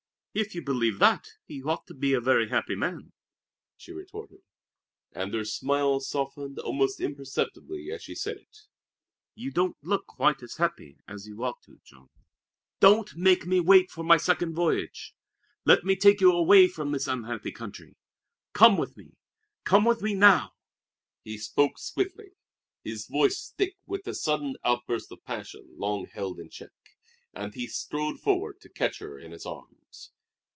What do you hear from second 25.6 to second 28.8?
long held in check; and he strode forward to